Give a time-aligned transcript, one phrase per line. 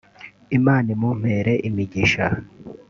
[0.57, 2.25] Imana imumpere imigisha